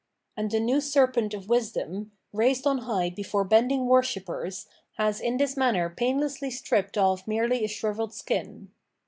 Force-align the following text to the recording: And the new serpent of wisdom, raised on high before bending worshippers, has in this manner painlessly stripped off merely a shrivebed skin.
And 0.35 0.49
the 0.49 0.59
new 0.59 0.81
serpent 0.81 1.35
of 1.35 1.47
wisdom, 1.47 2.11
raised 2.33 2.65
on 2.65 2.79
high 2.79 3.11
before 3.11 3.43
bending 3.43 3.85
worshippers, 3.85 4.65
has 4.93 5.21
in 5.21 5.37
this 5.37 5.55
manner 5.55 5.91
painlessly 5.95 6.49
stripped 6.49 6.97
off 6.97 7.27
merely 7.27 7.63
a 7.63 7.67
shrivebed 7.67 8.11
skin. 8.11 8.71